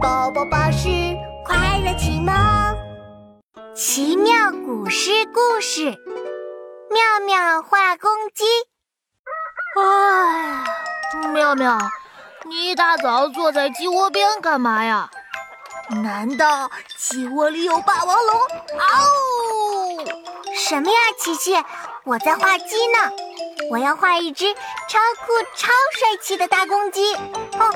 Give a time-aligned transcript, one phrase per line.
[0.00, 0.88] 宝宝巴士
[1.44, 2.32] 快乐启蒙，
[3.74, 5.86] 奇妙古诗故事，
[6.90, 8.44] 妙妙画公鸡。
[9.80, 10.64] 哎，
[11.32, 11.78] 妙妙，
[12.44, 15.10] 你一大早坐在鸡窝边干嘛呀？
[15.90, 18.40] 难道鸡窝里有霸王龙？
[18.78, 20.04] 嗷！
[20.54, 21.54] 什么呀，琪琪，
[22.04, 22.98] 我在画鸡呢。
[23.70, 25.68] 我要画一只超酷、超
[25.98, 27.14] 帅气的大公鸡。
[27.14, 27.74] 哦，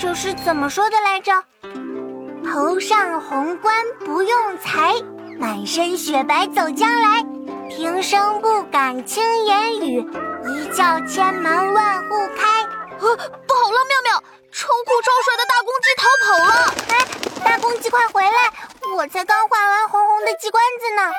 [0.00, 1.32] 那首诗怎么说的来着？
[2.44, 3.74] 头上红冠
[4.06, 4.94] 不用裁，
[5.40, 7.20] 满身雪白走将来。
[7.68, 9.98] 平生不敢轻言语，
[10.46, 12.62] 一叫千门万户开。
[12.62, 16.46] 啊，不好了，妙妙，超酷超帅的大公鸡逃跑了！
[16.90, 16.94] 哎，
[17.44, 18.52] 大公鸡快回来！
[18.94, 21.12] 我才刚画完红红的鸡冠子呢。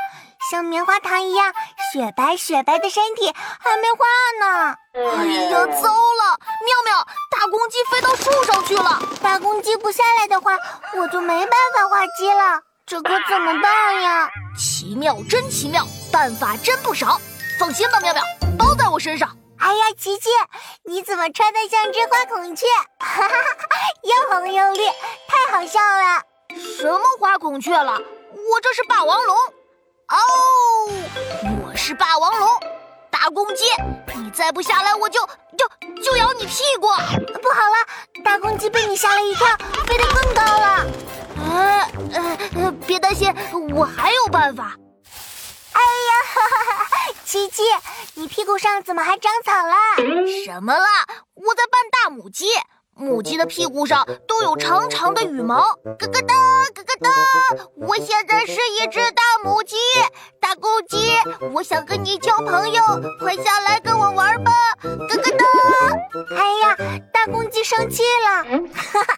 [0.50, 1.54] 像棉花糖一样
[1.92, 4.06] 雪白雪白的身体还没画
[4.40, 4.74] 呢！
[4.96, 6.40] 哎呀，糟了！
[6.64, 6.79] 妙
[8.32, 9.02] 树上去了。
[9.22, 10.58] 大公鸡不下来的话，
[10.96, 12.62] 我就没办法画鸡了。
[12.86, 14.30] 这可怎么办呀？
[14.58, 17.20] 奇妙，真奇妙，办法真不少。
[17.60, 18.24] 放心吧，妙妙，
[18.58, 19.30] 包在我身上。
[19.60, 20.30] 哎呀，琪琪，
[20.86, 22.66] 你怎么穿的像只花孔雀？
[23.00, 23.36] 哈哈哈，
[24.04, 24.86] 又红又绿，
[25.28, 26.22] 太好笑了。
[26.78, 27.94] 什么花孔雀了？
[27.94, 29.36] 我这是霸王龙。
[30.08, 30.18] 哦，
[31.68, 32.49] 我是霸王龙，
[33.30, 33.64] 大公鸡，
[34.16, 35.20] 你再不下来，我就
[35.56, 36.88] 就就咬你屁股！
[36.88, 39.46] 不好了，大公鸡被你吓了一跳，
[39.86, 40.86] 飞得更高了。
[41.38, 41.88] 呃
[42.56, 43.32] 呃，别担心，
[43.76, 44.76] 我还有办法。
[45.74, 47.14] 哎呀， 哈哈哈！
[47.24, 47.62] 琪琪，
[48.16, 49.76] 你屁股上怎么还长草了？
[50.44, 51.06] 什么啦？
[51.36, 52.48] 我在扮大母鸡。
[52.96, 56.36] 母鸡的屁股上都有长长的羽毛，咯咯哒，
[56.74, 57.10] 咯咯哒。
[57.78, 59.78] 我现在是一只大母鸡，
[60.50, 60.98] 大公鸡，
[61.54, 62.82] 我想跟你交朋友，
[63.20, 64.52] 快下来跟我玩吧，
[64.82, 65.46] 咯咯哒。
[66.36, 69.14] 哎呀，大公鸡生气了，哈哈。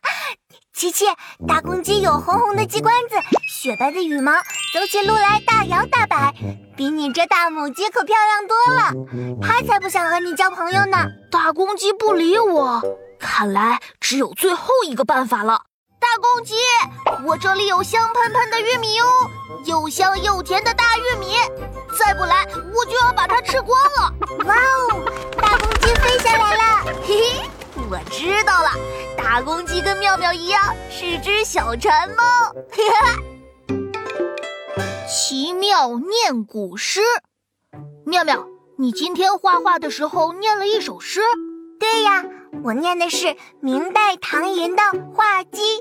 [0.73, 1.05] 琪琪，
[1.47, 3.15] 大公鸡有红红的鸡冠子，
[3.47, 4.33] 雪白的羽毛，
[4.73, 6.33] 走起路来大摇大摆，
[6.75, 9.39] 比你这大母鸡可漂亮多了。
[9.41, 10.97] 它才不想和你交朋友呢。
[11.31, 12.81] 大公鸡不理我。
[13.17, 15.61] 看来只有最后一个办法了，
[16.01, 16.55] 大公鸡，
[17.27, 19.29] 我这里有香喷喷的玉米哦，
[19.65, 21.35] 又香又甜的大玉米，
[21.95, 24.11] 再不来我就要把它吃光了。
[24.45, 25.05] 哇哦，
[25.39, 27.49] 大公鸡飞下来了， 嘿嘿，
[27.91, 28.71] 我知道了，
[29.15, 32.23] 大公鸡跟妙妙一样是只小馋猫。
[32.71, 33.75] 嘿嘿，
[35.07, 36.99] 奇妙念古诗，
[38.07, 38.47] 妙妙，
[38.79, 41.21] 你今天画画的时候念了一首诗。
[41.79, 42.25] 对呀。
[42.63, 44.83] 我念的是明代唐寅的
[45.15, 45.80] 画鸡，